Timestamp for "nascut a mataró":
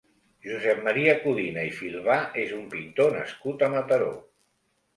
3.21-4.13